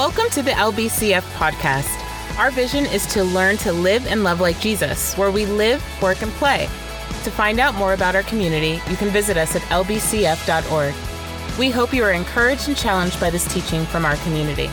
[0.00, 1.94] Welcome to the LBCF podcast.
[2.38, 6.22] Our vision is to learn to live and love like Jesus, where we live, work,
[6.22, 6.70] and play.
[7.24, 10.94] To find out more about our community, you can visit us at lbcf.org.
[11.58, 14.68] We hope you are encouraged and challenged by this teaching from our community.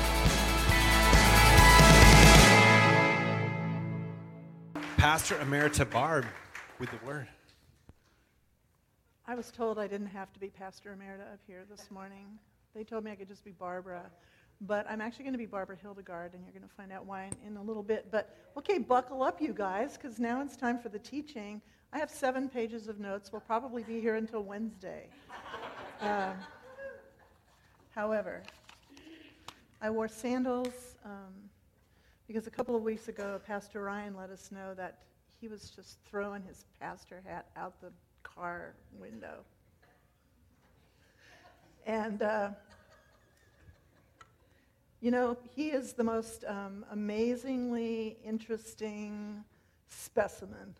[4.95, 6.25] Pastor Emerita Barb
[6.79, 7.27] with the word.
[9.27, 12.39] I was told I didn't have to be Pastor Emerita up here this morning.
[12.73, 14.09] They told me I could just be Barbara.
[14.61, 17.25] But I'm actually going to be Barbara Hildegard, and you're going to find out why
[17.25, 18.07] in, in a little bit.
[18.11, 21.61] But okay, buckle up, you guys, because now it's time for the teaching.
[21.93, 23.31] I have seven pages of notes.
[23.31, 25.07] We'll probably be here until Wednesday.
[26.01, 26.33] Um,
[27.91, 28.43] however,
[29.81, 31.33] I wore sandals um,
[32.27, 34.99] because a couple of weeks ago, Pastor Ryan let us know that
[35.39, 37.91] he was just throwing his pastor hat out the
[38.23, 39.43] car window.
[41.85, 42.49] And uh,
[45.01, 49.43] you know, he is the most um, amazingly interesting
[49.87, 50.75] specimen.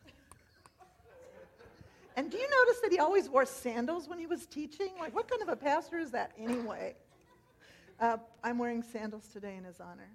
[2.15, 4.89] And do you notice that he always wore sandals when he was teaching?
[4.99, 6.95] Like, what kind of a pastor is that anyway?
[7.99, 10.09] Uh, I'm wearing sandals today in his honor.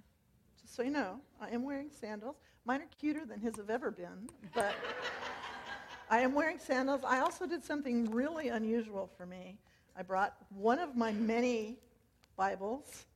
[0.61, 2.37] Just so you know, I am wearing sandals.
[2.65, 4.75] Mine are cuter than his have ever been, but
[6.11, 7.03] I am wearing sandals.
[7.07, 9.59] I also did something really unusual for me.
[9.97, 11.79] I brought one of my many
[12.37, 13.07] Bibles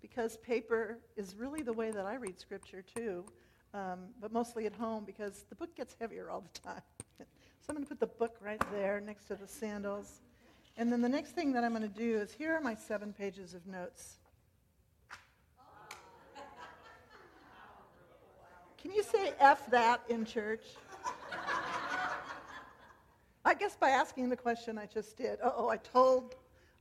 [0.00, 3.24] because paper is really the way that I read Scripture too,
[3.74, 6.82] um, but mostly at home because the book gets heavier all the time.
[7.18, 7.24] so
[7.68, 10.20] I'm going to put the book right there next to the sandals.
[10.76, 13.12] And then the next thing that I'm going to do is here are my seven
[13.12, 14.16] pages of notes.
[18.78, 20.62] Can you say F that in church?
[23.44, 25.38] I guess by asking the question I just did.
[25.42, 26.36] oh, I told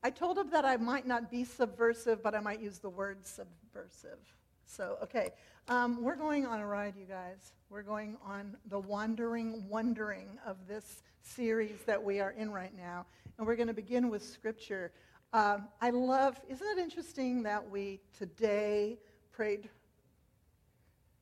[0.05, 3.25] I told him that I might not be subversive, but I might use the word
[3.25, 4.19] subversive.
[4.67, 5.31] So, okay,
[5.67, 7.53] um, we're going on a ride, you guys.
[7.71, 13.07] We're going on the wandering wondering of this series that we are in right now.
[13.39, 14.91] And we're going to begin with scripture.
[15.33, 18.99] Um, I love, isn't it interesting that we today
[19.31, 19.69] prayed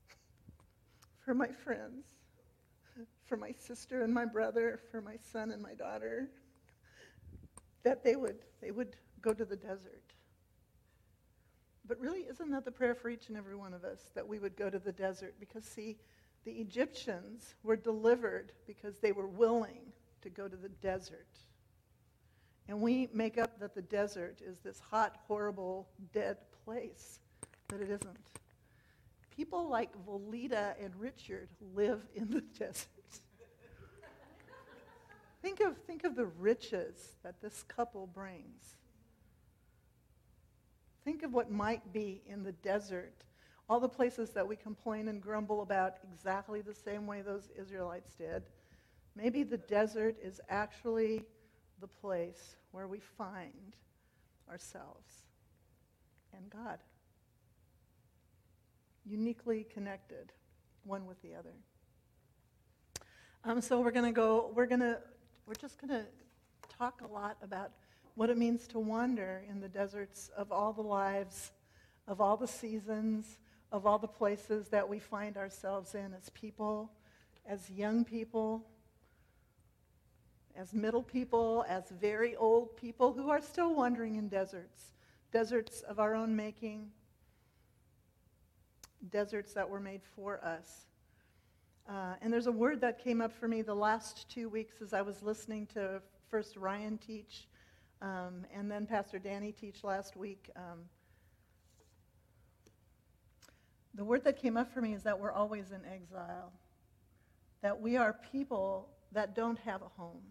[1.24, 2.04] for my friends,
[3.28, 6.28] for my sister and my brother, for my son and my daughter,
[7.84, 10.14] that they would, they would go to the desert.
[11.86, 14.40] But really, isn't that the prayer for each and every one of us, that we
[14.40, 15.36] would go to the desert?
[15.40, 15.98] Because, see,
[16.46, 21.28] the Egyptians were delivered because they were willing to go to the desert.
[22.70, 27.20] And we make up that the desert is this hot, horrible, dead place,
[27.68, 28.18] but it isn't.
[29.36, 32.88] People like Volita and Richard live in the desert.
[35.44, 38.78] Think of, think of the riches that this couple brings.
[41.04, 43.26] Think of what might be in the desert.
[43.70, 48.14] All the places that we complain and grumble about exactly the same way those Israelites
[48.16, 48.44] did.
[49.18, 51.24] Maybe the desert is actually
[51.82, 53.76] the place where we find
[54.50, 55.26] ourselves
[56.34, 56.80] and God.
[59.06, 60.32] Uniquely connected,
[60.86, 61.54] one with the other.
[63.44, 65.00] Um, so we're going to go, we're going to
[65.46, 66.06] we're just going to
[66.78, 67.72] talk a lot about
[68.16, 71.52] what it means to wander in the deserts of all the lives,
[72.08, 73.40] of all the seasons,
[73.72, 76.92] of all the places that we find ourselves in as people,
[77.46, 78.64] as young people,
[80.56, 84.92] as middle people, as very old people who are still wandering in deserts,
[85.32, 86.92] deserts of our own making,
[89.10, 90.86] deserts that were made for us.
[91.88, 94.94] Uh, and there's a word that came up for me the last two weeks as
[94.94, 97.48] I was listening to first Ryan teach
[98.04, 100.50] um, and then Pastor Danny teach last week.
[100.58, 100.80] Um,
[103.96, 106.52] the word that came up for me is that we're always in exile,
[107.62, 110.22] that we are people that don't have a home.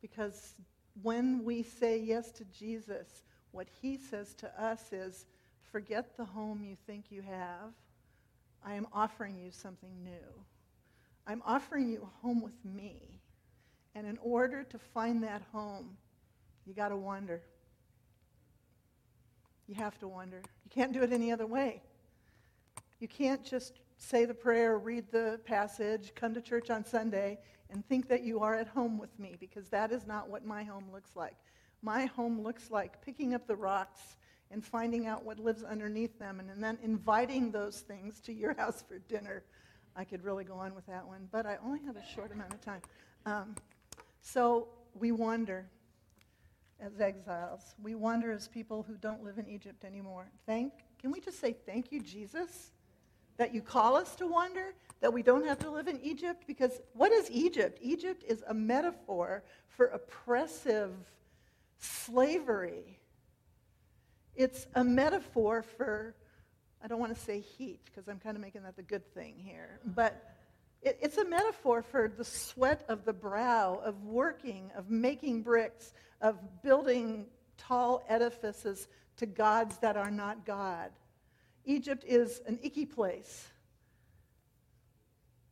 [0.00, 0.54] Because
[1.02, 5.26] when we say yes to Jesus, what he says to us is
[5.70, 7.74] forget the home you think you have.
[8.64, 10.44] I am offering you something new.
[11.26, 13.20] I'm offering you a home with me.
[13.94, 15.96] And in order to find that home,
[16.66, 17.40] you got to wonder.
[19.66, 20.42] You have to wonder.
[20.64, 21.82] You can't do it any other way.
[23.00, 27.38] You can't just say the prayer, read the passage, come to church on Sunday,
[27.70, 30.62] and think that you are at home with me, because that is not what my
[30.62, 31.36] home looks like.
[31.82, 34.16] My home looks like picking up the rocks
[34.50, 38.54] and finding out what lives underneath them, and, and then inviting those things to your
[38.58, 39.42] house for dinner
[39.96, 42.52] I could really go on with that one, but I only have a short amount
[42.52, 42.82] of time.
[43.24, 43.54] Um,
[44.20, 45.66] so we wander
[46.80, 47.74] as exiles.
[47.82, 50.30] We wander as people who don't live in Egypt anymore.
[50.46, 52.72] Thank Can we just say, Thank you, Jesus,
[53.36, 56.44] that you call us to wander, that we don't have to live in Egypt?
[56.46, 57.78] Because what is Egypt?
[57.80, 60.92] Egypt is a metaphor for oppressive
[61.78, 62.98] slavery.
[64.34, 66.14] It's a metaphor for,
[66.82, 69.34] I don't want to say heat, because I'm kind of making that the good thing
[69.38, 70.34] here, but
[70.82, 75.92] it, it's a metaphor for the sweat of the brow, of working, of making bricks,
[76.20, 77.26] of building
[77.58, 80.90] tall edifices to gods that are not God.
[81.64, 83.48] Egypt is an icky place.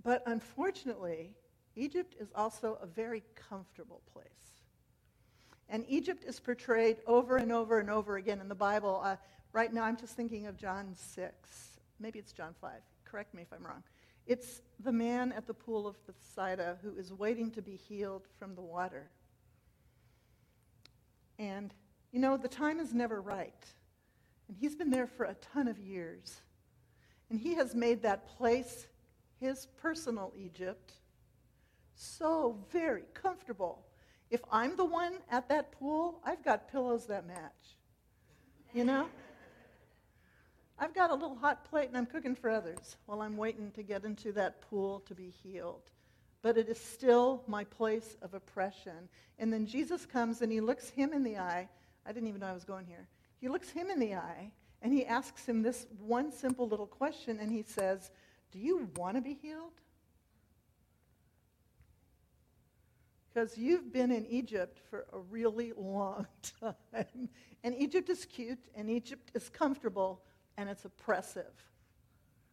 [0.05, 1.31] But unfortunately,
[1.77, 4.29] Egypt is also a very comfortable place.
[5.69, 9.01] And Egypt is portrayed over and over and over again in the Bible.
[9.03, 9.17] Uh,
[9.55, 11.79] right now, I'm just thinking of John 6.
[12.01, 12.73] Maybe it's John 5.
[13.05, 13.83] Correct me if I'm wrong.
[14.27, 18.55] It's the man at the pool of Bethsaida who is waiting to be healed from
[18.55, 19.09] the water.
[21.39, 21.73] And,
[22.13, 23.65] you know, the time is never right.
[24.49, 26.41] And he's been there for a ton of years.
[27.31, 28.87] And he has made that place
[29.41, 30.95] his personal Egypt
[31.95, 33.87] so very comfortable.
[34.31, 37.77] If I'm the one at that pool, I've got pillows that match.
[38.73, 39.07] You know?
[40.79, 43.83] I've got a little hot plate and I'm cooking for others while I'm waiting to
[43.83, 45.83] get into that pool to be healed.
[46.43, 49.09] But it is still my place of oppression.
[49.39, 51.69] And then Jesus comes and he looks him in the eye.
[52.05, 53.09] I didn't even know I was going here.
[53.41, 54.51] He looks him in the eye
[54.83, 58.11] and he asks him this one simple little question and he says,
[58.53, 59.73] Do you want to be healed?
[63.33, 66.27] Because you've been in Egypt for a really long
[66.61, 67.29] time.
[67.65, 70.23] And Egypt is cute and Egypt is comfortable,
[70.57, 71.53] and it's oppressive.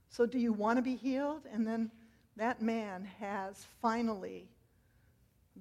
[0.09, 1.44] So, do you want to be healed?
[1.51, 1.92] And then
[2.38, 4.50] that man has finally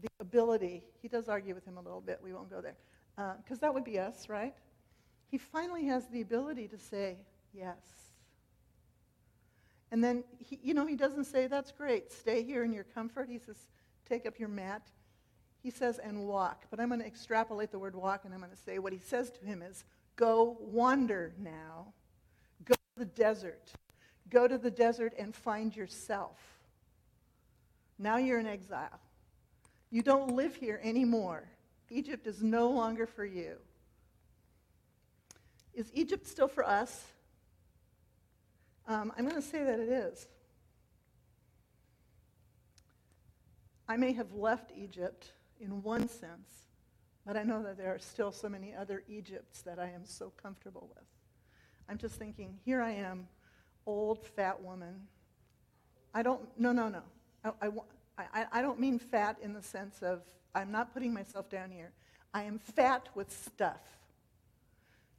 [0.01, 2.77] the ability, he does argue with him a little bit, we won't go there,
[3.17, 4.55] because uh, that would be us, right?
[5.31, 7.19] He finally has the ability to say,
[7.53, 7.77] yes.
[9.93, 13.29] And then, he, you know, he doesn't say, that's great, stay here in your comfort.
[13.29, 13.67] He says,
[14.09, 14.83] take up your mat.
[15.63, 16.67] He says, and walk.
[16.71, 19.01] But I'm going to extrapolate the word walk, and I'm going to say what he
[19.01, 19.85] says to him is,
[20.17, 21.93] go wander now
[23.01, 23.73] the desert.
[24.29, 26.39] Go to the desert and find yourself.
[27.99, 29.01] Now you're in exile.
[29.91, 31.49] You don't live here anymore.
[31.89, 33.57] Egypt is no longer for you.
[35.75, 37.07] Is Egypt still for us?
[38.87, 40.29] Um, I'm going to say that it is.
[43.89, 46.67] I may have left Egypt in one sense,
[47.27, 50.33] but I know that there are still so many other Egypts that I am so
[50.41, 51.05] comfortable with.
[51.91, 53.27] I'm just thinking, here I am,
[53.85, 55.09] old, fat woman.
[56.15, 57.03] I don't, no, no, no.
[57.61, 57.69] I,
[58.17, 60.23] I, I, don't mean fat in the sense of,
[60.55, 61.91] I'm not putting myself down here.
[62.33, 63.81] I am fat with stuff.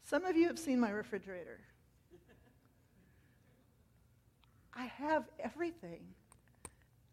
[0.03, 1.59] Some of you have seen my refrigerator.
[4.73, 6.01] I have everything.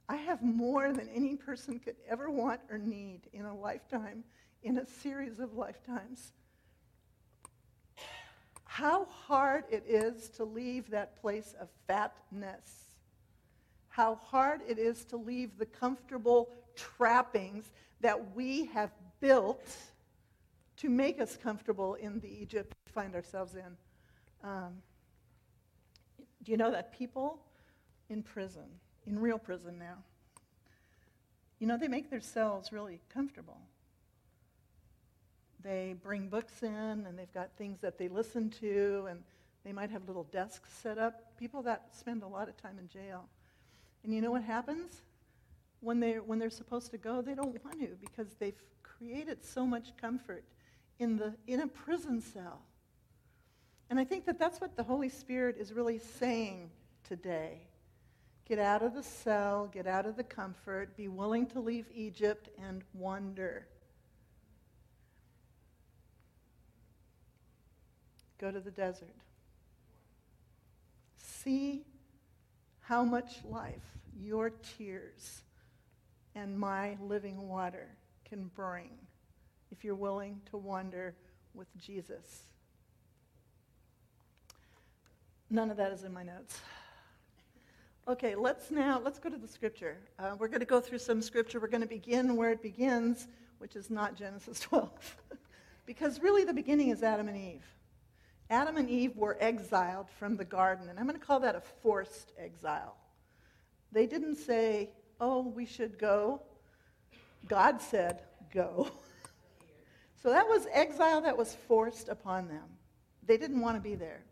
[0.08, 4.22] I have more than any person could ever want or need in a lifetime,
[4.62, 6.32] in a series of lifetimes
[8.78, 12.84] how hard it is to leave that place of fatness.
[13.88, 19.76] How hard it is to leave the comfortable trappings that we have built
[20.76, 23.76] to make us comfortable in the Egypt we find ourselves in.
[24.48, 24.74] Um,
[26.44, 27.40] do you know that people
[28.08, 28.68] in prison,
[29.08, 29.96] in real prison now,
[31.58, 33.58] you know, they make their cells really comfortable.
[35.62, 39.22] They bring books in and they've got things that they listen to and
[39.64, 41.36] they might have little desks set up.
[41.36, 43.24] People that spend a lot of time in jail.
[44.04, 45.02] And you know what happens?
[45.80, 49.66] When they're, when they're supposed to go, they don't want to because they've created so
[49.66, 50.44] much comfort
[50.98, 52.60] in, the, in a prison cell.
[53.90, 56.70] And I think that that's what the Holy Spirit is really saying
[57.04, 57.62] today.
[58.46, 62.48] Get out of the cell, get out of the comfort, be willing to leave Egypt
[62.58, 63.66] and wander.
[68.38, 69.14] Go to the desert.
[71.16, 71.84] See
[72.80, 73.82] how much life
[74.20, 75.42] your tears
[76.34, 77.88] and my living water
[78.28, 78.90] can bring
[79.70, 81.14] if you're willing to wander
[81.54, 82.44] with Jesus.
[85.50, 86.60] None of that is in my notes.
[88.06, 89.98] Okay, let's now let's go to the scripture.
[90.18, 91.60] Uh, we're going to go through some scripture.
[91.60, 93.28] We're going to begin where it begins,
[93.58, 95.16] which is not Genesis 12,
[95.84, 97.64] because really the beginning is Adam and Eve.
[98.50, 101.60] Adam and Eve were exiled from the garden, and I'm going to call that a
[101.82, 102.96] forced exile.
[103.92, 104.90] They didn't say,
[105.20, 106.42] oh, we should go.
[107.46, 108.90] God said, go.
[110.22, 112.64] so that was exile that was forced upon them.
[113.26, 114.22] They didn't want to be there.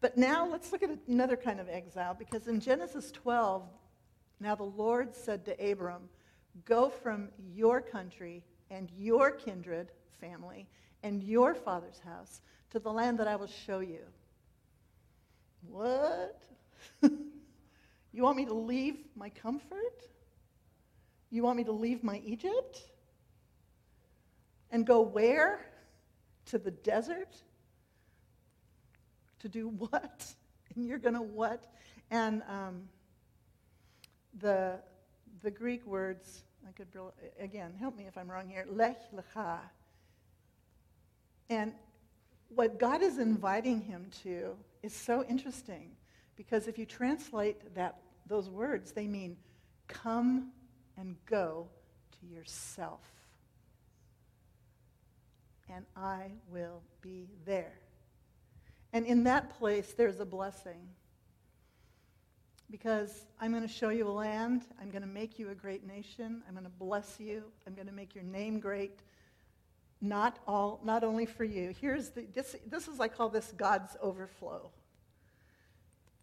[0.00, 3.64] But now let's look at another kind of exile because in Genesis 12,
[4.38, 6.08] now the Lord said to Abram,
[6.64, 9.90] Go from your country and your kindred
[10.20, 10.66] family
[11.02, 14.00] and your father's house to the land that I will show you.
[15.68, 16.42] What?
[17.02, 20.02] you want me to leave my comfort?
[21.30, 22.80] You want me to leave my Egypt?
[24.70, 25.60] And go where?
[26.46, 27.34] To the desert?
[29.40, 30.26] To do what?
[30.74, 31.64] And you're going to what?
[32.10, 32.82] And um,
[34.38, 34.78] the,
[35.42, 36.88] the Greek words, I could,
[37.40, 39.60] again, help me if I'm wrong here, lech lecha.
[41.48, 41.72] And
[42.48, 45.90] what God is inviting him to is so interesting
[46.36, 49.36] because if you translate that, those words, they mean
[49.88, 50.52] come
[50.96, 51.68] and go
[52.20, 53.00] to yourself.
[55.68, 57.80] And I will be there.
[58.92, 60.88] And in that place, there's a blessing.
[62.70, 64.62] Because I'm going to show you a land.
[64.80, 66.42] I'm going to make you a great nation.
[66.46, 67.44] I'm going to bless you.
[67.66, 69.00] I'm going to make your name great.
[70.00, 71.74] Not, all, not only for you.
[71.80, 74.70] Here's the, this, this is, I call this God's overflow.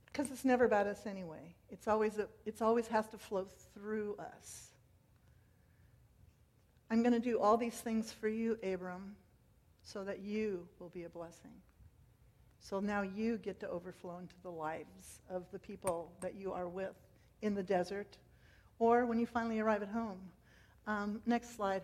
[0.06, 1.56] Because it's never about us anyway.
[1.72, 4.70] It's always, a, it's always has to flow through us.
[6.92, 9.16] I'm going to do all these things for you, Abram,
[9.82, 11.52] so that you will be a blessing.
[12.60, 16.70] So now you get to overflow into the lives of the people that you are
[16.70, 16.96] with
[17.42, 18.18] in the desert
[18.80, 20.20] or when you finally arrive at home.
[20.88, 21.82] Um, next slide.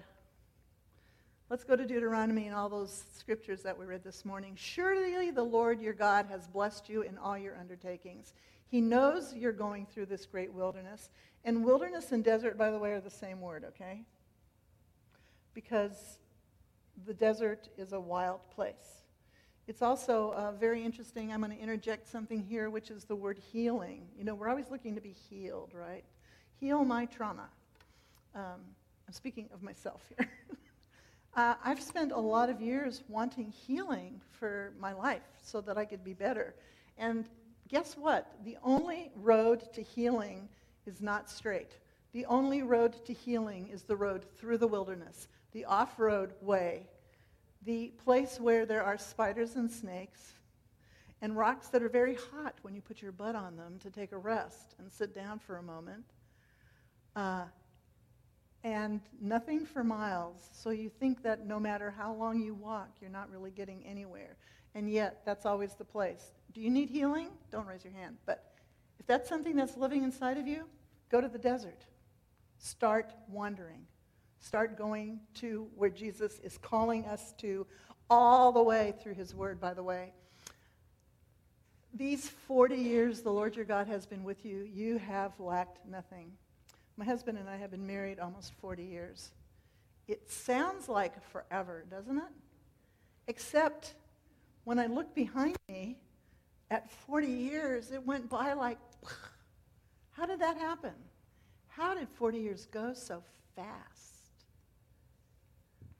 [1.50, 4.54] Let's go to Deuteronomy and all those scriptures that we read this morning.
[4.56, 8.34] Surely the Lord your God has blessed you in all your undertakings.
[8.68, 11.10] He knows you're going through this great wilderness.
[11.44, 14.04] And wilderness and desert, by the way, are the same word, okay?
[15.56, 16.20] Because
[17.08, 19.02] the desert is a wild place.
[19.68, 21.34] It's also uh, very interesting.
[21.34, 24.04] I'm going to interject something here, which is the word healing.
[24.16, 26.04] You know, we're always looking to be healed, right?
[26.60, 27.50] Heal my trauma.
[28.36, 28.62] Um,
[29.08, 30.30] I'm speaking of myself here.
[31.36, 35.86] Uh, I've spent a lot of years wanting healing for my life so that I
[35.86, 36.56] could be better.
[36.98, 37.26] And
[37.68, 38.36] guess what?
[38.44, 40.50] The only road to healing
[40.86, 41.72] is not straight.
[42.14, 46.88] The only road to healing is the road through the wilderness, the off road way,
[47.66, 50.34] the place where there are spiders and snakes
[51.22, 54.12] and rocks that are very hot when you put your butt on them to take
[54.12, 56.06] a rest and sit down for a moment.
[57.16, 57.44] Uh,
[58.64, 60.50] and nothing for miles.
[60.52, 64.36] So you think that no matter how long you walk, you're not really getting anywhere.
[64.76, 66.32] And yet, that's always the place.
[66.54, 67.30] Do you need healing?
[67.52, 68.18] Don't raise your hand.
[68.26, 68.54] But
[69.00, 70.66] if that's something that's living inside of you,
[71.10, 71.86] go to the desert.
[72.58, 73.86] Start wandering.
[74.40, 77.66] Start going to where Jesus is calling us to,
[78.10, 80.14] all the way through his word, by the way.
[81.94, 86.32] These 40 years the Lord your God has been with you, you have lacked nothing.
[87.00, 89.32] My husband and I have been married almost 40 years.
[90.10, 92.34] It sounds like forever, doesn't it?
[93.28, 93.94] Except
[94.66, 95.98] when I look behind me
[96.70, 98.80] at 40 years, it went by like,
[100.12, 100.92] how did that happen?
[101.70, 103.24] How did 40 years go so
[103.56, 104.34] fast?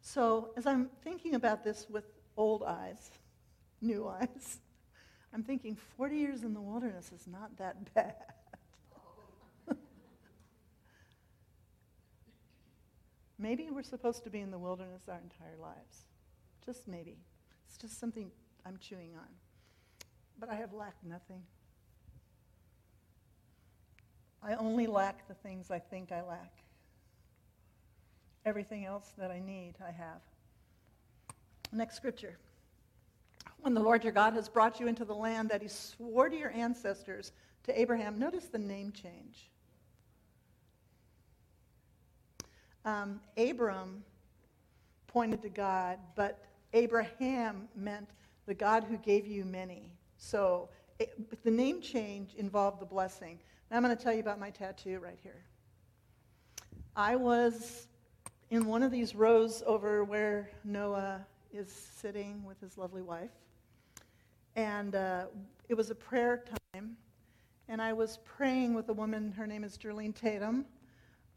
[0.02, 2.04] So, as I'm thinking about this with
[2.36, 3.12] old eyes,
[3.82, 4.58] new eyes,
[5.34, 8.16] I'm thinking 40 years in the wilderness is not that bad.
[13.40, 16.06] Maybe we're supposed to be in the wilderness our entire lives.
[16.66, 17.18] Just maybe.
[17.66, 18.30] It's just something
[18.66, 19.30] I'm chewing on.
[20.38, 21.42] But I have lacked nothing.
[24.44, 26.54] I only lack the things I think I lack.
[28.46, 30.22] Everything else that I need, I have.
[31.72, 32.38] Next scripture.
[33.62, 36.38] When the Lord your God has brought you into the land that he swore to
[36.38, 37.32] your ancestors,
[37.64, 39.50] to Abraham, notice the name change.
[42.86, 44.04] Um, Abram
[45.08, 48.10] pointed to God, but Abraham meant
[48.46, 49.92] the God who gave you many.
[50.18, 50.70] So
[51.00, 53.40] it, the name change involved the blessing.
[53.70, 55.44] Now I'm going to tell you about my tattoo right here.
[56.96, 57.88] I was
[58.50, 63.30] in one of these rows over where Noah is sitting with his lovely wife.
[64.56, 65.26] And uh,
[65.70, 66.44] it was a prayer
[66.74, 66.98] time.
[67.68, 70.66] And I was praying with a woman, her name is Jerlene Tatum.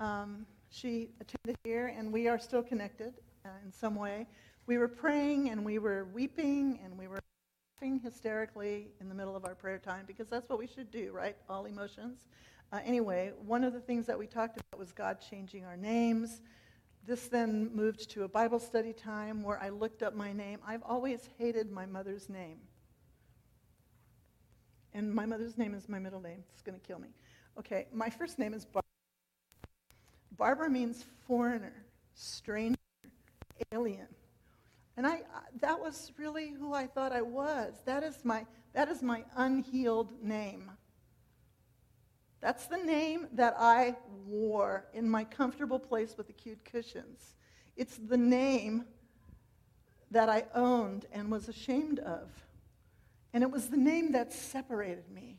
[0.00, 3.12] Um, she attended here, and we are still connected
[3.44, 4.26] uh, in some way.
[4.66, 7.20] We were praying, and we were weeping, and we were
[7.76, 11.12] laughing hysterically in the middle of our prayer time because that's what we should do,
[11.12, 11.36] right?
[11.48, 12.26] All emotions.
[12.72, 16.40] Uh, anyway, one of the things that we talked about was God changing our names.
[17.06, 20.60] This then moved to a Bible study time where I looked up my name.
[20.66, 22.58] I've always hated my mother's name.
[24.94, 26.44] And my mother's name is my middle name.
[26.52, 27.08] It's going to kill me.
[27.58, 28.91] Okay, my first name is Barbara.
[30.42, 31.84] Barbara means foreigner,
[32.14, 32.76] stranger,
[33.70, 34.08] alien.
[34.96, 35.20] And I,
[35.60, 37.74] that was really who I thought I was.
[37.84, 40.68] That is my, that is my unhealed name.
[42.40, 43.94] That's the name that I
[44.26, 47.36] wore in my comfortable place with the cute cushions.
[47.76, 48.86] It's the name
[50.10, 52.28] that I owned and was ashamed of.
[53.32, 55.38] And it was the name that separated me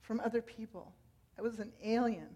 [0.00, 0.94] from other people.
[1.38, 2.28] I was an alien.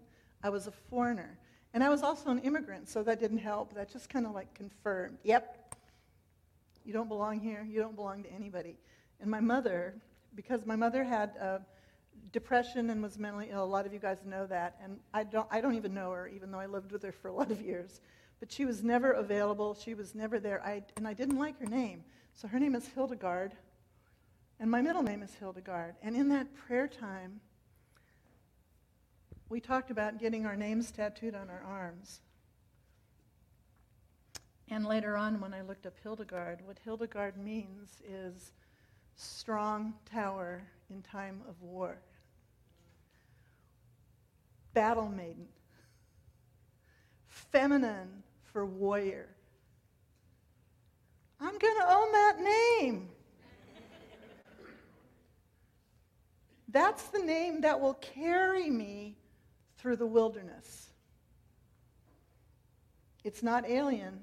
[0.43, 1.39] I was a foreigner.
[1.75, 3.73] And I was also an immigrant, so that didn't help.
[3.73, 5.75] That just kind of like confirmed, yep,
[6.85, 7.67] you don't belong here.
[7.69, 8.77] You don't belong to anybody.
[9.19, 9.93] And my mother,
[10.35, 11.57] because my mother had uh,
[12.31, 14.77] depression and was mentally ill, a lot of you guys know that.
[14.81, 17.27] And I don't, I don't even know her, even though I lived with her for
[17.27, 17.99] a lot of years.
[18.39, 19.75] But she was never available.
[19.75, 20.65] She was never there.
[20.65, 22.05] I, and I didn't like her name.
[22.35, 23.51] So her name is Hildegard.
[24.61, 25.95] And my middle name is Hildegard.
[26.01, 27.41] And in that prayer time,
[29.49, 32.21] we talked about getting our names tattooed on our arms.
[34.69, 38.51] And later on, when I looked up Hildegard, what Hildegard means is
[39.15, 41.99] strong tower in time of war,
[44.73, 45.47] battle maiden,
[47.27, 49.29] feminine for warrior.
[51.39, 53.09] I'm going to own that name.
[56.69, 59.15] That's the name that will carry me
[59.85, 60.87] through the wilderness.
[63.23, 64.21] It's not alien.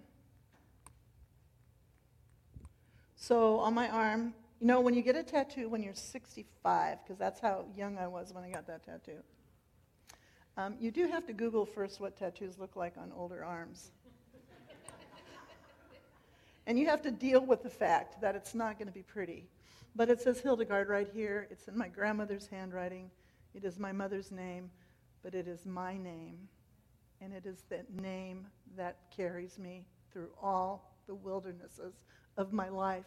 [3.14, 7.16] So on my arm, you know, when you get a tattoo when you're 65, because
[7.16, 9.21] that's how young I was when I got that tattoo,
[10.57, 13.92] um, you do have to Google first what tattoos look like on older arms.
[16.66, 19.47] and you have to deal with the fact that it's not going to be pretty.
[19.95, 21.46] But it says Hildegard right here.
[21.53, 23.12] It's in my grandmother's handwriting.
[23.55, 24.70] It is my mother's name,
[25.23, 26.49] but it is my name.
[27.21, 31.95] And it is that name that carries me through all the wildernesses
[32.37, 33.05] of my life.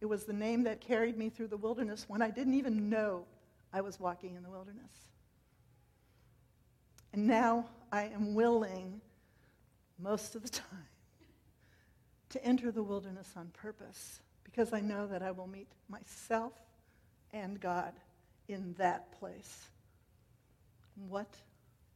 [0.00, 3.24] It was the name that carried me through the wilderness when I didn't even know
[3.72, 4.92] I was walking in the wilderness.
[7.12, 9.00] And now I am willing,
[9.98, 10.88] most of the time,
[12.28, 16.52] to enter the wilderness on purpose because I know that I will meet myself
[17.32, 17.92] and God
[18.48, 19.66] in that place.
[21.08, 21.28] What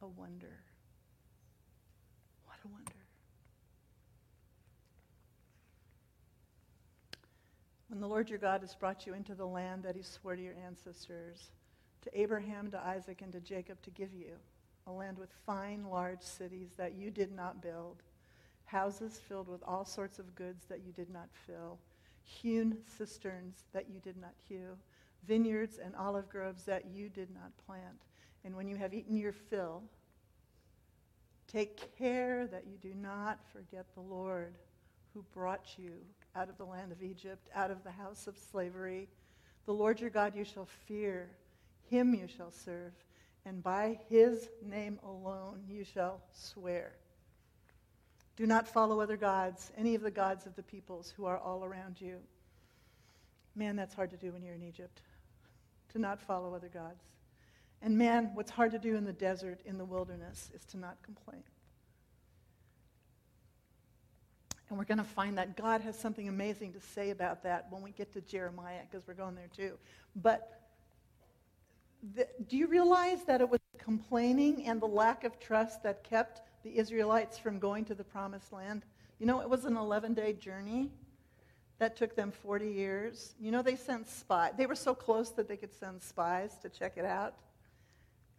[0.01, 0.59] a wonder.
[2.45, 2.91] What a wonder.
[7.89, 10.41] When the Lord your God has brought you into the land that he swore to
[10.41, 11.51] your ancestors,
[12.03, 14.33] to Abraham, to Isaac, and to Jacob to give you,
[14.87, 18.01] a land with fine, large cities that you did not build,
[18.65, 21.77] houses filled with all sorts of goods that you did not fill,
[22.23, 24.77] hewn cisterns that you did not hew,
[25.27, 27.99] vineyards and olive groves that you did not plant.
[28.43, 29.83] And when you have eaten your fill,
[31.47, 34.55] take care that you do not forget the Lord
[35.13, 35.91] who brought you
[36.35, 39.07] out of the land of Egypt, out of the house of slavery.
[39.65, 41.29] The Lord your God you shall fear,
[41.89, 42.93] him you shall serve,
[43.45, 46.93] and by his name alone you shall swear.
[48.37, 51.63] Do not follow other gods, any of the gods of the peoples who are all
[51.63, 52.17] around you.
[53.55, 55.01] Man, that's hard to do when you're in Egypt,
[55.91, 57.03] to not follow other gods.
[57.81, 61.01] And man, what's hard to do in the desert, in the wilderness, is to not
[61.01, 61.43] complain.
[64.69, 67.81] And we're going to find that God has something amazing to say about that when
[67.81, 69.77] we get to Jeremiah, because we're going there too.
[70.15, 70.61] But
[72.15, 76.41] the, do you realize that it was complaining and the lack of trust that kept
[76.63, 78.83] the Israelites from going to the promised land?
[79.19, 80.89] You know, it was an 11 day journey
[81.79, 83.35] that took them 40 years.
[83.41, 84.53] You know, they sent spies.
[84.55, 87.33] They were so close that they could send spies to check it out.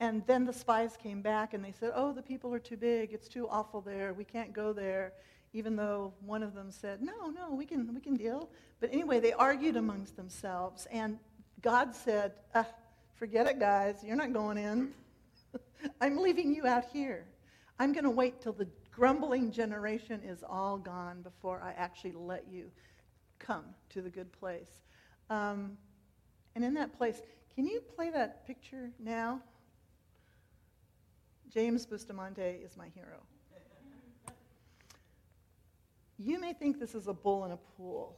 [0.03, 3.13] And then the spies came back and they said, Oh, the people are too big.
[3.13, 4.13] It's too awful there.
[4.13, 5.13] We can't go there
[5.55, 8.49] even though one of them said, no, no, we can, we can deal.
[8.81, 11.19] But anyway, they argued amongst themselves, and
[11.61, 12.67] God said, ah,
[13.15, 14.93] forget it, guys, you're not going in.
[16.01, 17.27] I'm leaving you out here.
[17.79, 22.47] I'm going to wait till the grumbling generation is all gone before I actually let
[22.51, 22.71] you
[23.39, 24.71] come to the good place.
[25.29, 25.77] Um,
[26.55, 27.21] and in that place,
[27.55, 29.41] can you play that picture now?
[31.53, 33.19] James Bustamante is my hero.
[36.19, 38.17] You may think this is a bull in a pool,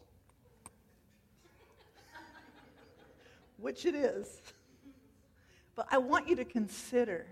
[3.57, 4.41] which it is.
[5.75, 7.27] But I want you to consider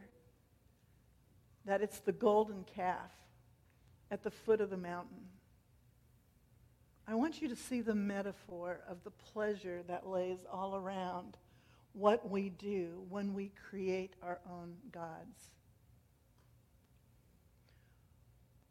[1.67, 3.11] that it's the golden calf
[4.11, 5.29] at the foot of the mountain.
[7.07, 11.37] I want you to see the metaphor of the pleasure that lays all around
[11.93, 15.51] what we do when we create our own gods.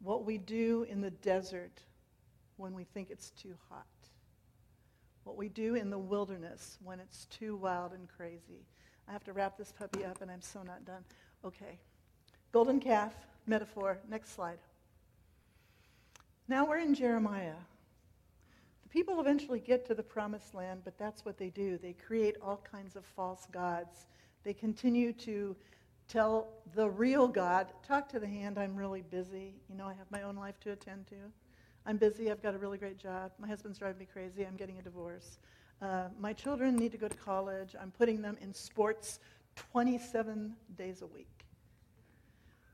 [0.02, 1.80] What we do in the desert
[2.56, 3.86] when we think it's too hot.
[5.24, 8.66] What we do in the wilderness when it's too wild and crazy.
[9.08, 11.04] I have to wrap this puppy up and I'm so not done.
[11.44, 11.78] Okay.
[12.50, 13.14] Golden calf
[13.46, 13.98] metaphor.
[14.08, 14.58] Next slide.
[16.48, 17.54] Now we're in Jeremiah.
[18.82, 21.78] The people eventually get to the promised land, but that's what they do.
[21.78, 24.06] They create all kinds of false gods.
[24.42, 25.56] They continue to
[26.12, 29.54] tell the real God, talk to the hand, I'm really busy.
[29.70, 31.16] You know, I have my own life to attend to.
[31.86, 33.32] I'm busy, I've got a really great job.
[33.38, 35.38] My husband's driving me crazy, I'm getting a divorce.
[35.80, 37.74] Uh, my children need to go to college.
[37.80, 39.20] I'm putting them in sports
[39.56, 41.46] 27 days a week.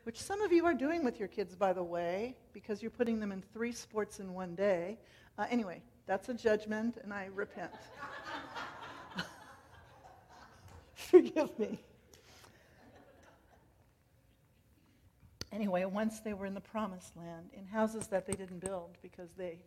[0.02, 3.20] Which some of you are doing with your kids, by the way, because you're putting
[3.20, 4.98] them in three sports in one day.
[5.38, 7.70] Uh, anyway, that's a judgment, and I repent.
[10.94, 11.78] Forgive me.
[15.50, 19.30] Anyway, once they were in the promised land, in houses that they didn't build because
[19.36, 19.58] they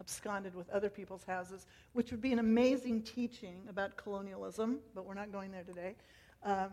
[0.00, 5.14] absconded with other people's houses, which would be an amazing teaching about colonialism, but we're
[5.14, 5.94] not going there today.
[6.42, 6.70] Um,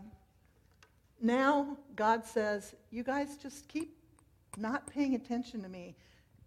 [1.21, 3.97] now, God says, You guys just keep
[4.57, 5.95] not paying attention to me.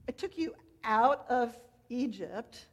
[0.09, 1.57] I took you out of
[1.88, 2.66] Egypt,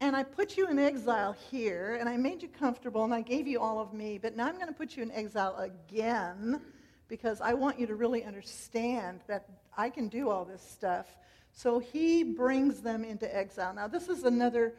[0.00, 3.46] and I put you in exile here, and I made you comfortable, and I gave
[3.46, 6.60] you all of me, but now I'm going to put you in exile again
[7.08, 11.06] because I want you to really understand that I can do all this stuff.
[11.52, 13.72] So he brings them into exile.
[13.74, 14.74] Now, this is another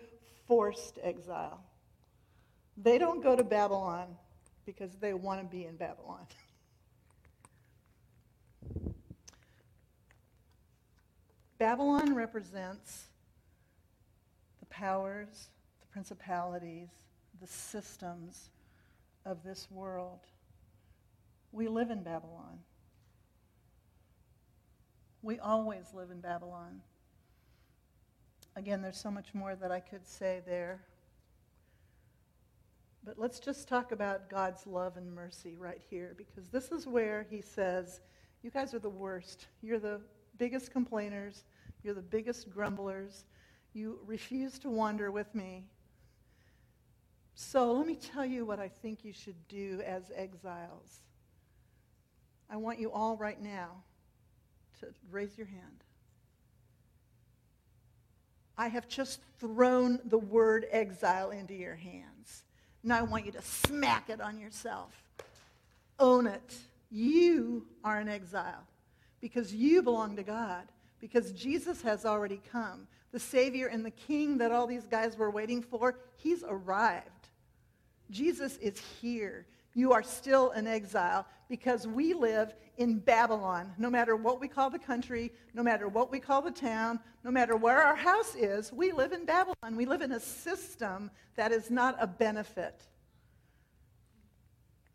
[0.47, 1.61] forced exile.
[2.77, 4.17] They don't go to Babylon
[4.65, 6.25] because they want to be in Babylon.
[11.57, 13.05] Babylon represents
[14.59, 15.47] the powers,
[15.79, 16.89] the principalities,
[17.39, 18.49] the systems
[19.25, 20.19] of this world.
[21.56, 22.60] We live in Babylon.
[25.22, 26.82] We always live in Babylon.
[28.58, 30.82] Again, there's so much more that I could say there.
[33.06, 37.26] But let's just talk about God's love and mercy right here, because this is where
[37.30, 38.02] He says,
[38.44, 39.48] You guys are the worst.
[39.62, 40.02] You're the
[40.38, 41.46] biggest complainers.
[41.84, 43.24] You're the biggest grumblers.
[43.72, 45.63] You refuse to wander with me.
[47.34, 51.00] So let me tell you what I think you should do as exiles.
[52.49, 53.69] I want you all right now
[54.79, 55.84] to raise your hand.
[58.58, 62.43] I have just thrown the word exile into your hands.
[62.84, 64.93] Now I want you to smack it on yourself.
[65.99, 66.55] Own it.
[66.91, 68.63] You are an exile
[69.19, 70.63] because you belong to God,
[70.99, 72.88] because Jesus has already come.
[73.12, 77.10] The Savior and the King that all these guys were waiting for, he's arrived.
[78.12, 83.73] Jesus is here you are still an exile because we live in Babylon.
[83.77, 87.29] No matter what we call the country, no matter what we call the town, no
[87.29, 89.75] matter where our house is, we live in Babylon.
[89.75, 92.81] We live in a system that is not a benefit.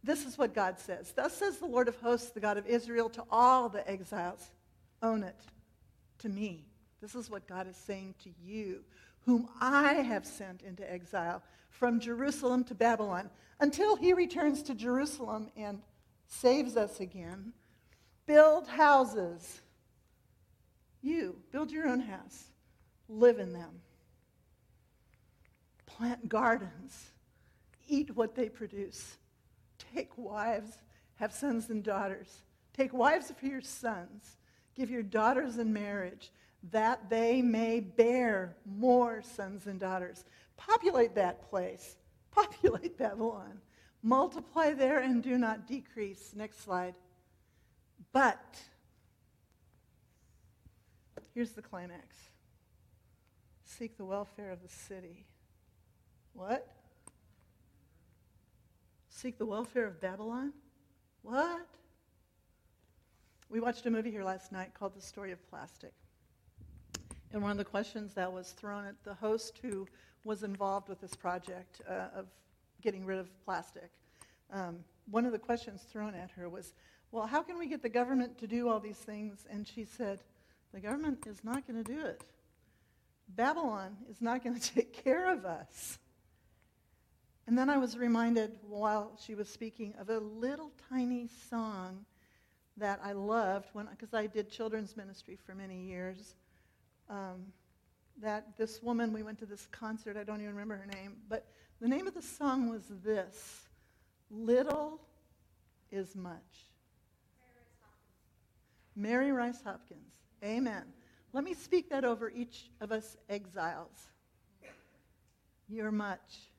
[0.03, 1.13] This is what God says.
[1.15, 4.51] Thus says the Lord of hosts, the God of Israel, to all the exiles
[5.03, 5.37] own it
[6.21, 6.65] to me.
[7.03, 8.83] This is what God is saying to you,
[9.27, 13.31] whom I have sent into exile from Jerusalem to Babylon
[13.61, 15.81] until he returns to Jerusalem and
[16.27, 17.53] saves us again.
[18.27, 19.61] Build houses.
[21.03, 22.45] You, build your own house.
[23.09, 23.81] Live in them.
[25.87, 27.11] Plant gardens.
[27.89, 29.17] Eat what they produce.
[29.95, 30.79] Take wives.
[31.17, 32.43] Have sons and daughters.
[32.73, 34.37] Take wives for your sons.
[34.75, 36.31] Give your daughters in marriage
[36.71, 40.25] that they may bear more sons and daughters.
[40.57, 41.97] Populate that place
[42.31, 43.61] populate Babylon.
[44.03, 46.33] Multiply there and do not decrease.
[46.35, 46.95] Next slide.
[48.13, 48.59] But,
[51.35, 52.17] here's the climax
[53.65, 55.27] seek the welfare of the city.
[56.35, 56.67] What?
[59.09, 60.53] Seek the welfare of Babylon?
[61.23, 61.67] What?
[63.49, 65.93] We watched a movie here last night called The Story of Plastic.
[67.33, 69.87] And one of the questions that was thrown at the host who
[70.25, 72.27] was involved with this project uh, of
[72.83, 73.91] getting rid of plastic.
[74.53, 74.79] Um,
[75.11, 76.73] one of the questions thrown at her was,
[77.13, 79.47] well, how can we get the government to do all these things?
[79.51, 80.21] And she said,
[80.73, 82.23] the government is not going to do it.
[83.29, 85.99] Babylon is not going to take care of us.
[87.47, 92.05] And then I was reminded while she was speaking of a little tiny song
[92.77, 96.37] that I loved because I did children's ministry for many years.
[97.11, 97.53] Um,
[98.23, 101.47] that this woman, we went to this concert, I don't even remember her name, but
[101.81, 103.67] the name of the song was this
[104.31, 105.01] Little
[105.91, 106.71] is Much.
[108.95, 110.13] Mary Rice Hopkins.
[110.45, 110.85] Amen.
[111.33, 114.11] Let me speak that over each of us exiles.
[115.69, 116.51] You're much.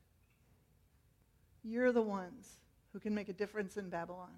[1.63, 2.47] You're the ones
[2.93, 4.33] who can make a difference in Babylon.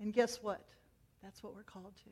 [0.00, 0.64] And guess what?
[1.22, 2.10] That's what we're called to.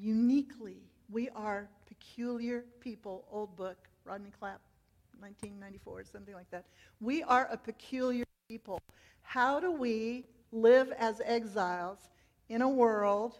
[0.00, 0.78] Uniquely,
[1.10, 3.24] we are peculiar people.
[3.30, 4.60] Old book, Rodney Clapp,
[5.18, 6.64] 1994, something like that.
[7.00, 8.80] We are a peculiar people.
[9.22, 11.98] How do we live as exiles
[12.48, 13.34] in a world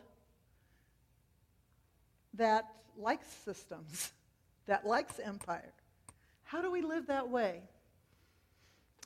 [2.35, 2.67] that
[2.97, 4.13] likes systems,
[4.67, 5.73] that likes empire?
[6.45, 7.63] How do we live that way?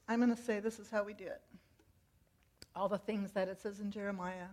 [0.08, 1.40] I'm going to say this is how we do it.
[2.74, 4.48] All the things that it says in Jeremiah.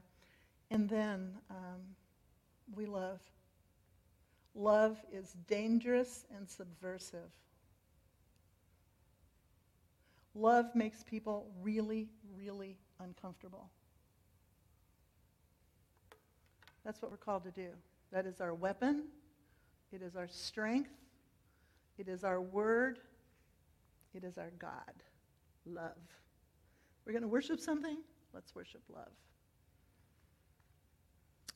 [0.72, 1.82] And then um,
[2.76, 3.20] we love.
[4.56, 7.32] Love is dangerous and subversive.
[10.36, 13.70] Love makes people really, really uncomfortable.
[16.86, 17.70] That's what we're called to do.
[18.12, 19.04] That is our weapon.
[19.92, 20.92] It is our strength.
[21.98, 23.00] It is our word.
[24.14, 24.72] It is our God.
[25.66, 25.92] Love.
[27.06, 27.98] We're going to worship something?
[28.34, 29.12] Let's worship love.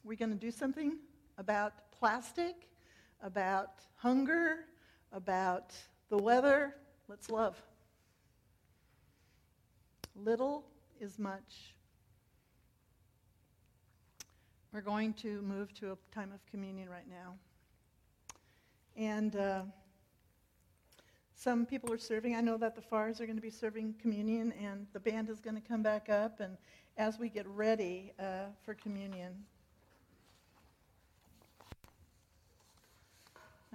[0.03, 0.97] We're going to do something
[1.37, 2.67] about plastic,
[3.21, 4.65] about hunger,
[5.13, 5.73] about
[6.09, 6.75] the weather.
[7.07, 7.55] Let's love.
[10.15, 10.65] Little
[10.99, 11.73] is much.
[14.73, 17.35] We're going to move to a time of communion right now.
[18.97, 19.61] And uh,
[21.35, 22.35] some people are serving.
[22.35, 25.39] I know that the FARs are going to be serving communion, and the band is
[25.39, 26.39] going to come back up.
[26.39, 26.57] And
[26.97, 29.33] as we get ready uh, for communion,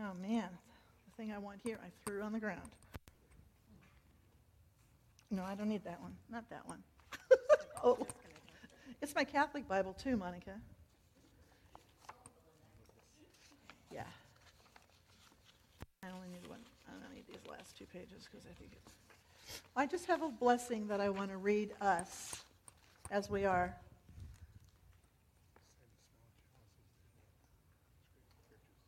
[0.01, 0.49] oh man,
[1.07, 2.71] the thing I want here I threw on the ground.
[5.31, 6.17] No, I don't need that one.
[6.31, 6.83] Not that one.
[7.85, 7.99] oh,
[9.03, 10.53] it's my Catholic Bible too, Monica.
[13.93, 14.05] Yeah.
[16.03, 16.61] I only need one.
[16.89, 18.93] I don't need these last two pages because I think it's.
[19.77, 22.35] I just have a blessing that I want to read us
[23.11, 23.75] as we are.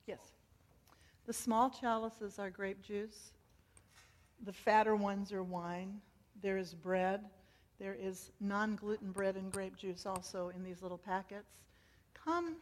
[0.06, 0.18] Yes.
[1.30, 3.30] The small chalices are grape juice.
[4.42, 6.00] The fatter ones are wine.
[6.42, 7.24] There is bread.
[7.78, 11.52] There is non gluten bread and grape juice also in these little packets.
[12.14, 12.56] Come,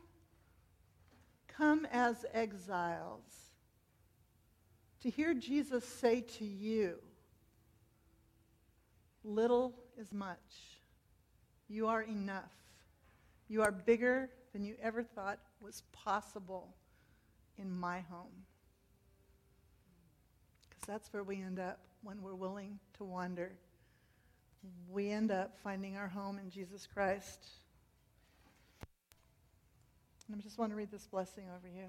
[1.47, 3.23] come as exiles
[5.01, 6.97] to hear Jesus say to you,
[9.25, 10.77] Little is much.
[11.69, 12.53] You are enough.
[13.49, 16.77] You are bigger than you ever thought was possible
[17.57, 18.45] in my home.
[20.89, 23.53] That's where we end up when we're willing to wander
[24.91, 27.47] we end up finding our home in Jesus Christ.
[30.27, 31.87] And I just want to read this blessing over you.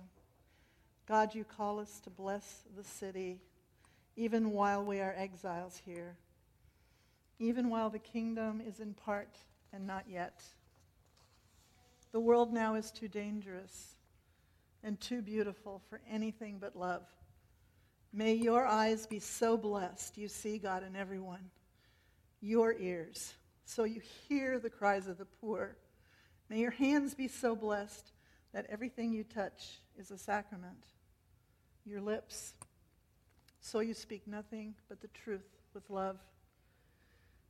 [1.08, 3.40] God, you call us to bless the city
[4.16, 6.16] even while we are exiles here,
[7.40, 9.38] even while the kingdom is in part
[9.74, 10.44] and not yet.
[12.12, 13.96] The world now is too dangerous
[14.84, 17.04] and too beautiful for anything but love.
[18.12, 21.52] May your eyes be so blessed you see God in everyone
[22.42, 23.34] your ears
[23.66, 25.76] so you hear the cries of the poor.
[26.50, 28.12] May your hands be so blessed
[28.54, 30.86] that everything you touch is a sacrament.
[31.86, 32.54] Your lips,
[33.62, 36.18] so you speak nothing but the truth with love.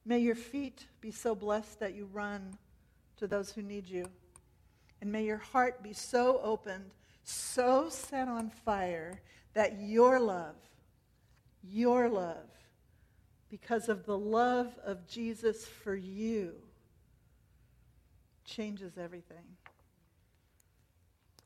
[0.05, 2.57] May your feet be so blessed that you run
[3.17, 4.05] to those who need you.
[5.01, 6.91] And may your heart be so opened,
[7.29, 9.21] so set on fire,
[9.53, 10.55] that your love,
[11.63, 12.49] your love,
[13.49, 16.53] because of the love of Jesus for you
[18.45, 19.57] changes everything.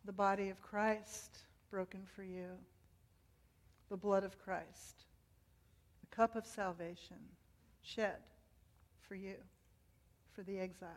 [0.06, 1.38] The body of Christ
[1.70, 2.50] broken for you,
[3.90, 5.06] the blood of Christ,
[6.02, 7.18] the cup of salvation
[7.82, 8.18] shed
[9.08, 9.36] for you,
[10.34, 10.90] for the exile.